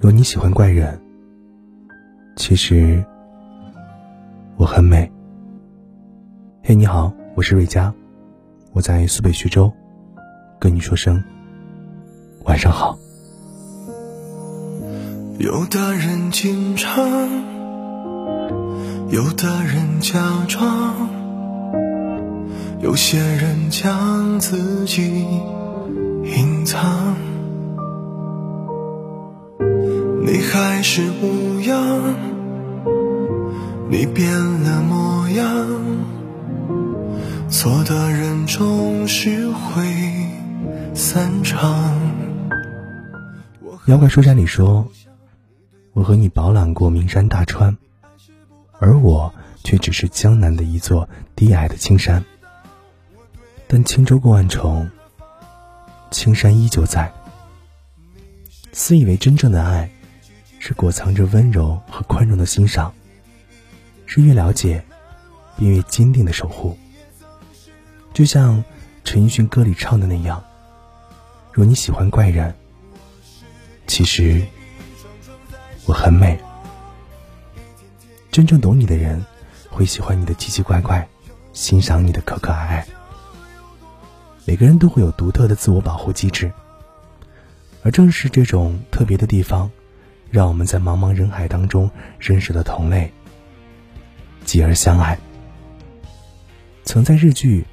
[0.00, 0.96] 若你喜欢怪人，
[2.36, 3.04] 其实
[4.56, 5.10] 我很美。
[6.62, 7.92] 嘿，你好，我是瑞佳，
[8.72, 9.72] 我在苏北徐州，
[10.60, 11.20] 跟你说声
[12.44, 12.96] 晚上好。
[15.40, 17.04] 有的人经常，
[19.10, 20.94] 有的人假装，
[22.80, 25.26] 有些人将自己
[26.22, 27.16] 隐藏。
[30.30, 32.14] 你还是模样，
[33.88, 35.46] 你变了模样，
[37.48, 39.82] 错的人总是会
[40.94, 41.98] 散场。
[43.86, 44.86] 妖怪书斋里说
[45.94, 47.74] ：“我和你饱览过名山大川，
[48.80, 49.32] 而我
[49.64, 52.22] 却只是江南的一座低矮的青山。
[53.66, 54.90] 但轻舟过万重，
[56.10, 57.10] 青山依旧在。
[58.72, 59.90] 自以为真正的爱。”
[60.58, 62.92] 是裹藏着温柔和宽容的欣赏，
[64.06, 64.84] 是越了解，
[65.58, 66.76] 越坚定的守护。
[68.12, 68.62] 就像
[69.04, 70.42] 陈奕迅歌里唱的那样
[71.52, 72.54] ：“若你喜欢怪人，
[73.86, 74.44] 其实
[75.86, 76.38] 我很美。”
[78.32, 79.24] 真正懂你的人，
[79.70, 81.08] 会喜欢你的奇奇怪怪，
[81.52, 82.86] 欣赏你的可可爱爱。
[84.44, 86.52] 每个人都会有独特的自我保护机制，
[87.82, 89.70] 而正是这种特别的地方。
[90.30, 93.10] 让我们在茫茫人海当中认识了同类，
[94.44, 95.18] 继而相爱。
[96.84, 97.64] 曾在日剧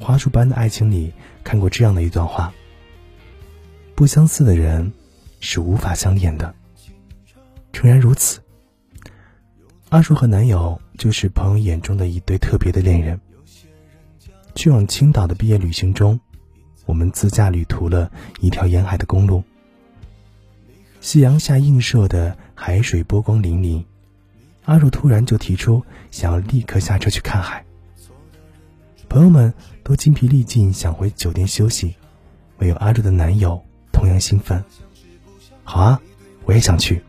[0.02, 1.12] 《花束般的爱情》里
[1.44, 2.52] 看过这样的一段话：
[3.94, 4.92] 不相似的人
[5.40, 6.54] 是无法相恋的。
[7.72, 8.40] 诚然如此，
[9.88, 13.18] 阿树和男友就是朋友眼中的一对特别的恋人。
[14.54, 16.20] 去往青岛的毕业旅行中，
[16.84, 19.42] 我们自驾旅途了一条沿海的公路。
[21.02, 23.84] 夕阳下映射的海水波光粼粼，
[24.64, 27.64] 阿若突然就提出想要立刻下车去看海。
[29.08, 31.96] 朋友们都精疲力尽想回酒店休息，
[32.58, 33.60] 唯有阿若的男友
[33.92, 34.62] 同样兴奋。
[35.64, 36.00] 好啊，
[36.44, 37.02] 我也想去。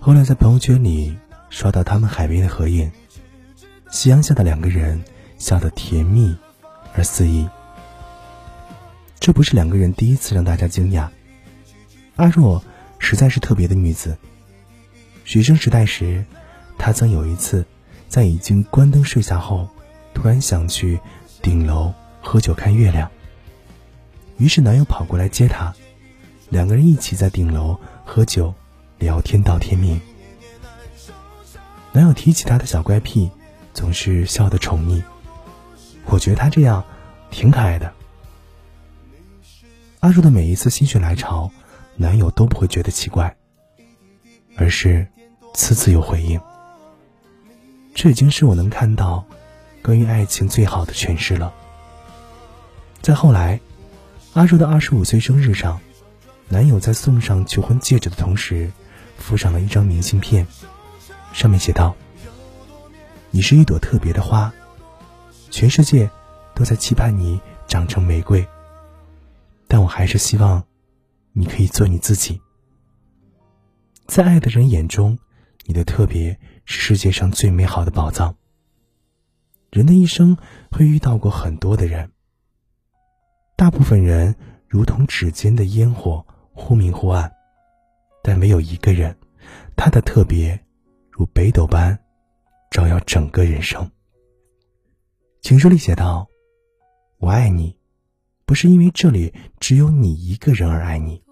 [0.00, 1.14] 后来在朋友圈里
[1.50, 2.90] 刷到他们海边的合影，
[3.90, 5.04] 夕阳下的两个人
[5.36, 6.34] 笑得甜蜜
[6.94, 7.46] 而肆意。
[9.20, 11.06] 这不是两个人第一次让大家惊讶。
[12.20, 12.62] 阿若
[12.98, 14.14] 实在是特别的女子。
[15.24, 16.22] 学生时代时，
[16.76, 17.64] 她曾有一次
[18.08, 19.66] 在已经关灯睡下后，
[20.12, 21.00] 突然想去
[21.40, 23.10] 顶楼喝酒看月亮。
[24.36, 25.74] 于是男友跑过来接她，
[26.50, 28.52] 两个人一起在顶楼喝酒
[28.98, 29.98] 聊天到天明。
[31.92, 33.30] 男友提起她的小怪癖，
[33.72, 35.02] 总是笑得宠溺。
[36.04, 36.84] 我觉得她这样
[37.30, 37.90] 挺可爱的。
[40.00, 41.50] 阿若的每一次心血来潮。
[42.00, 43.36] 男友都不会觉得奇怪，
[44.56, 45.06] 而是
[45.52, 46.40] 次次有回应。
[47.94, 49.22] 这已经是我能看到
[49.82, 51.52] 关于爱情最好的诠释了。
[53.02, 53.60] 再后来，
[54.32, 55.78] 阿若的二十五岁生日上，
[56.48, 58.72] 男友在送上求婚戒指的同时，
[59.18, 60.46] 附上了一张明信片，
[61.34, 61.94] 上面写道
[63.30, 64.50] ：“你是一朵特别的花，
[65.50, 66.08] 全世界
[66.54, 67.38] 都在期盼你
[67.68, 68.48] 长成玫瑰，
[69.68, 70.64] 但我还是希望。”
[71.32, 72.40] 你可以做你自己，
[74.06, 75.18] 在爱的人眼中，
[75.64, 78.34] 你的特别是世界上最美好的宝藏。
[79.70, 80.36] 人的一生
[80.70, 82.10] 会遇到过很多的人，
[83.56, 84.34] 大部分人
[84.66, 87.32] 如同指尖的烟火，忽明忽暗，
[88.22, 89.16] 但没有一个人，
[89.76, 90.58] 他的特别
[91.10, 91.96] 如北斗般
[92.70, 93.88] 照耀整个人生。
[95.40, 96.28] 情书里写道
[97.18, 97.74] ：“我爱你。”
[98.50, 101.22] 不是因为这里只有你一个人而爱你，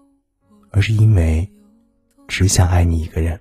[0.71, 1.51] 而是因为
[2.29, 3.37] 只想爱你一个人。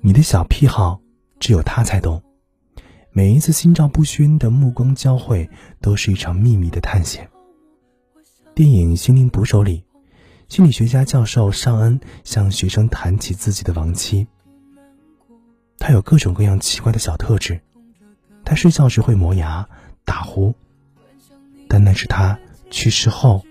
[0.00, 1.02] 你的小癖好
[1.38, 2.22] 只有他才懂，
[3.12, 5.50] 每一次心照不宣的目光交汇，
[5.82, 7.28] 都是一场秘密的探险。
[8.54, 9.84] 电影《心灵捕手》里，
[10.48, 14.26] 心理学家教授尚恩向学生谈起自己的亡妻。
[15.78, 17.60] 他有各种各样奇怪的小特质，
[18.46, 19.68] 他睡觉时会磨牙、
[20.06, 20.54] 打呼。
[21.68, 22.38] 但那是他
[22.70, 23.44] 去世后，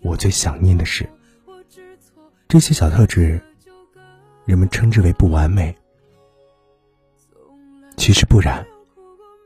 [0.00, 1.08] 我最想念的事。
[2.48, 3.40] 这些小特质，
[4.44, 5.76] 人们称之为不完美。
[7.96, 8.66] 其实不然，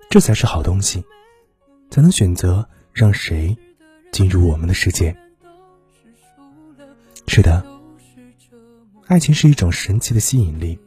[0.08, 1.05] 这才是好东西，
[1.90, 3.55] 才能选择让谁
[4.12, 5.14] 进入我们的世界。
[7.26, 7.66] 是的，
[9.06, 10.78] 爱情是一种神奇的吸引力。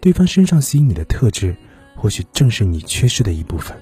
[0.00, 1.54] 对方身上吸引你的特质，
[1.94, 3.76] 或许正是你缺失的一部分。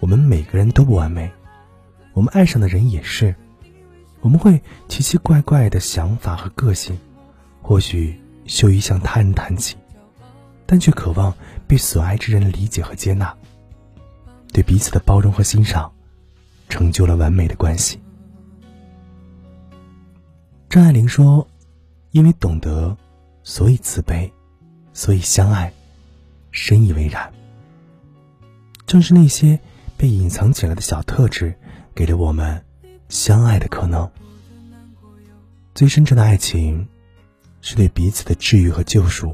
[0.00, 1.30] 我们每个人都不完美，
[2.12, 3.34] 我们爱上的人也是。
[4.20, 6.98] 我们会奇奇怪怪的想法和个性，
[7.62, 9.76] 或许羞于向他人谈起，
[10.64, 11.32] 但却渴望
[11.66, 13.34] 被所爱之人理解和接纳。
[14.52, 15.92] 对彼此的包容和欣赏，
[16.68, 18.00] 成就了完美的关系。
[20.68, 21.46] 张爱玲说
[22.10, 22.96] ：“因为懂得，
[23.42, 24.32] 所以慈悲，
[24.92, 25.72] 所以相爱，
[26.50, 27.32] 深以为然。
[28.86, 29.58] 正是那些
[29.96, 31.54] 被隐藏起来的小特质，
[31.94, 32.62] 给了我们。”
[33.08, 34.10] 相爱的可能，
[35.76, 36.88] 最深沉的爱情，
[37.60, 39.32] 是对彼此的治愈和救赎。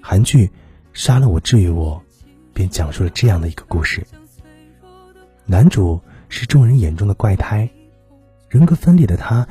[0.00, 0.46] 韩剧
[0.92, 2.00] 《杀了我治愈我》，
[2.54, 4.06] 便讲述了这样的一个故事：
[5.46, 7.68] 男主是众人眼中的怪胎，
[8.48, 9.44] 人格分裂的他，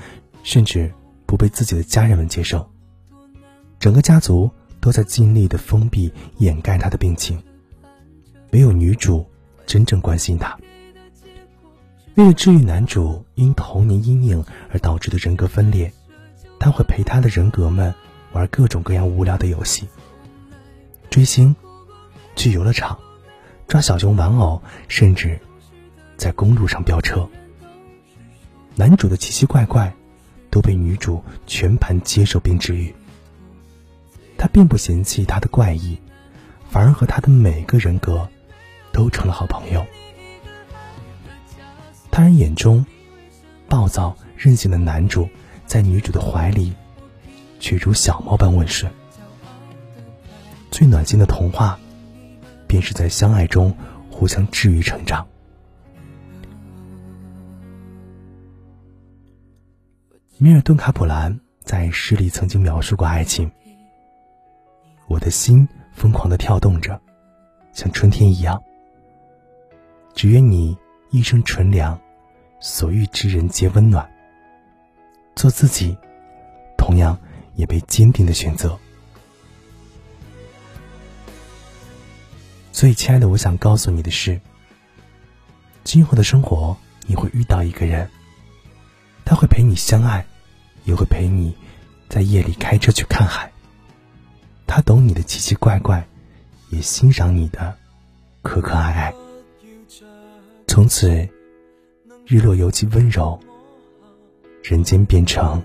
[0.44, 0.90] 甚至
[1.26, 2.72] 不被自己的家人们接受，
[3.80, 4.50] 整个家族
[4.80, 7.38] 都在尽力的封闭掩盖他的病情，
[8.52, 9.26] 唯有女主
[9.68, 10.58] 真正关心他。
[12.16, 15.94] 为了治愈男主因童年阴影而导致的人格分裂，
[16.60, 17.94] 他会陪他的人格们
[18.32, 19.88] 玩各种各样无聊的游戏：
[21.12, 21.56] 追星、
[22.36, 22.98] 去游乐场、
[23.68, 25.40] 抓小熊玩偶，甚至
[26.16, 27.30] 在公路上飙车。
[28.74, 29.94] 男主的奇奇怪怪
[30.50, 32.96] 都被女主全盘接受并治愈。
[34.40, 35.98] 他并不嫌弃他的怪异，
[36.70, 38.28] 反而和他的每个人格
[38.98, 39.86] 都成了好朋友。
[42.10, 42.84] 他人眼中
[43.70, 45.30] 暴躁任性的男主，
[45.68, 46.74] 在女主的怀里
[47.60, 48.92] 却如小猫般温顺。
[50.72, 51.78] 最暖心的童话，
[52.66, 53.72] 便是在相爱中
[54.10, 55.28] 互相治愈成长。
[60.40, 63.52] 米尔顿·卡普兰在诗里曾经描述过爱情
[65.08, 67.00] ：“我的心疯狂的跳动着，
[67.74, 68.60] 像春天一样。
[70.18, 70.76] 只愿你
[71.12, 71.98] 一生纯良。”
[72.60, 74.10] 所遇之人皆温暖。
[75.36, 75.96] 做自己，
[76.76, 77.16] 同样
[77.54, 78.76] 也被坚定的选择。
[82.72, 84.42] 所以，亲爱的，我想告诉你的是：
[85.84, 86.76] 今后的生活，
[87.06, 88.10] 你会遇到一个人，
[89.24, 90.26] 他会陪你相爱，
[90.84, 91.56] 也会陪你
[92.10, 93.52] 在夜里开车去看海。
[94.66, 96.04] 他懂你的奇奇怪怪，
[96.72, 97.78] 也欣赏你的
[98.42, 99.14] 可可爱爱。
[100.78, 101.10] 从此。
[102.28, 103.40] 日落尤其温柔，
[104.62, 105.60] 人间变成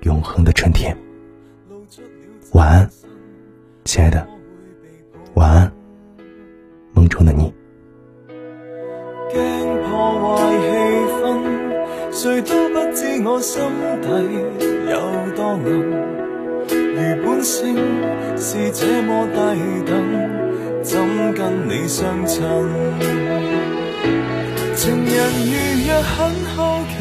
[0.00, 0.96] 永恒的春天。
[2.52, 2.90] 晚安，
[3.84, 4.26] 亲爱的，
[5.34, 5.72] 晚安，
[6.92, 7.54] 梦中的你。
[9.28, 9.38] 惊
[9.84, 10.66] 破坏气
[11.22, 11.22] 氛，
[12.10, 13.62] 谁都不知我心
[14.02, 14.08] 底
[14.90, 14.98] 有
[15.36, 15.62] 多暗。
[16.66, 17.76] 如本性
[18.36, 19.38] 是这么低
[19.88, 20.98] 等，怎
[21.32, 23.79] 跟你相衬？
[24.80, 25.12] 情人
[25.44, 25.52] 如
[25.86, 26.16] 若很
[26.56, 26.96] 好奇，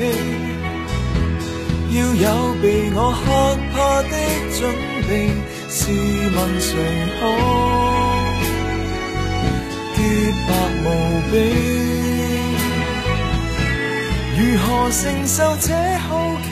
[1.96, 3.26] 要有被我吓
[3.72, 4.14] 怕的
[4.60, 4.60] 准
[5.08, 5.10] 备，
[5.70, 5.80] 试
[6.36, 6.76] 问谁
[7.16, 7.20] 可
[9.96, 9.98] 洁
[10.46, 10.50] 白
[10.84, 10.86] 无
[11.32, 11.34] 比？
[14.36, 16.10] 如何承受这好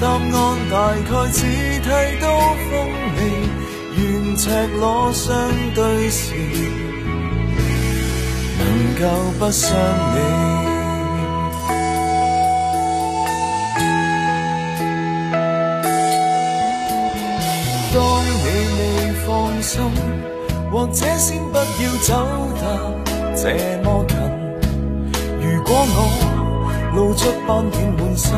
[0.00, 0.34] 答案
[0.70, 0.74] 大
[1.10, 1.84] 概似剃
[2.22, 2.24] 刀
[2.70, 2.72] 锋
[3.18, 3.20] 利，
[3.98, 4.00] 愿
[4.34, 4.48] 赤
[4.78, 5.28] 裸相
[5.74, 6.85] 对时。
[8.96, 9.04] 能够
[9.38, 9.76] 不伤
[10.14, 10.18] 你。
[17.92, 18.44] 当你
[18.78, 18.80] 未
[19.26, 19.26] 放
[19.62, 19.82] 心，
[20.70, 21.62] 或者先不要
[22.02, 22.08] 走
[22.60, 22.64] 得
[23.36, 23.42] 这
[23.82, 24.16] 么近。
[25.40, 25.98] 如果我
[26.94, 28.32] 露出斑点满身，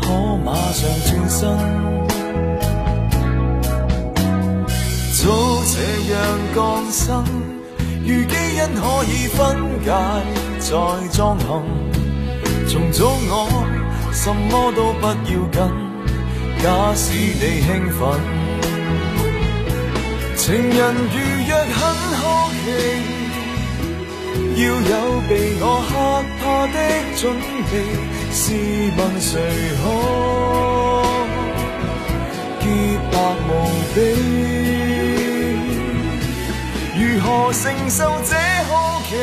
[0.00, 0.02] 可
[0.44, 1.38] 马上转身，
[5.14, 5.20] 早
[5.64, 5.74] 这
[6.12, 6.14] 样
[6.54, 6.58] 降
[6.90, 7.49] 生。
[8.02, 9.38] 如基因可以分
[9.84, 9.88] 解
[10.58, 10.68] 再
[11.12, 11.48] 装行，
[12.68, 13.32] 重组我
[14.12, 15.12] 什么都不要
[15.52, 15.56] 紧，
[16.62, 16.64] 假
[16.94, 18.00] 使你兴奋。
[20.36, 20.78] 情人
[21.12, 21.16] 如
[21.46, 21.80] 若很
[22.16, 22.20] 好
[22.64, 22.66] 奇，
[24.56, 24.92] 要有
[25.28, 25.30] 被
[25.60, 25.92] 我吓
[26.40, 26.76] 怕的
[27.16, 27.22] 准
[27.70, 27.72] 备，
[28.32, 28.40] 试
[28.96, 29.30] 问谁
[29.82, 29.84] 可
[32.60, 32.64] 洁
[33.12, 33.14] 白
[33.46, 33.48] 无
[33.94, 33.98] 比？
[37.52, 38.36] 承受这
[38.68, 39.14] 好奇？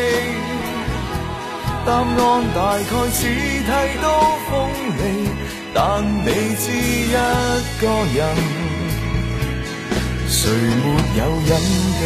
[1.86, 2.04] 答案
[2.54, 3.70] 大概似剃
[4.02, 4.06] 刀
[4.50, 4.52] 锋
[4.98, 5.00] 利，
[5.74, 6.28] 但你
[6.60, 7.16] 知一
[7.80, 8.20] 个人，
[10.28, 10.86] 谁没
[11.18, 11.52] 有隐
[12.00, 12.04] 秘？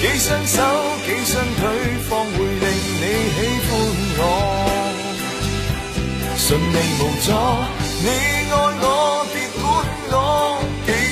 [0.00, 0.56] 几双手，
[1.04, 1.60] 几双腿，
[2.08, 2.64] 方会令
[3.00, 3.04] 你
[3.34, 3.70] 喜欢
[4.18, 4.20] 我。
[6.38, 7.28] 顺利无阻，
[8.02, 8.08] 你
[8.50, 8.84] 爱我，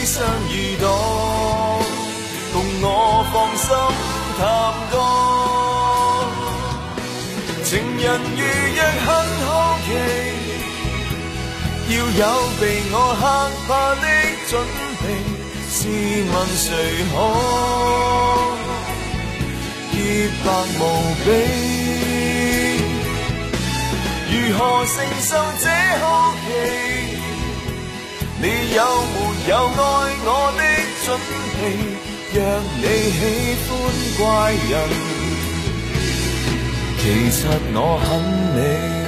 [0.04, 0.86] 相遇到，
[2.52, 3.66] 共我放心
[4.38, 4.42] 谈
[4.90, 4.94] 过。
[7.64, 8.04] 情人
[8.36, 8.40] 如
[8.76, 9.08] 若很
[9.46, 9.48] 好
[9.86, 9.88] 奇，
[11.88, 12.22] 要有
[12.60, 13.22] 被我吓
[13.66, 14.04] 怕的
[14.50, 14.52] 准
[15.00, 15.02] 备。
[15.70, 16.68] 试问谁
[17.10, 17.12] 可
[19.90, 19.94] 洁
[20.44, 20.46] 白
[20.78, 20.80] 无
[21.24, 21.26] 比？
[24.30, 25.64] 如何承受这
[26.00, 26.04] 好
[26.44, 26.46] 奇？
[28.36, 28.44] 你
[28.74, 29.78] 有没有爱
[30.24, 30.60] 我的
[31.04, 31.06] 准
[31.60, 31.62] 备？
[32.32, 32.36] 若
[32.80, 33.20] 你喜
[33.68, 33.70] 欢
[34.18, 34.22] 怪
[34.70, 34.72] 人，
[36.98, 37.38] 其实
[37.74, 38.08] 我很
[38.56, 39.03] 美。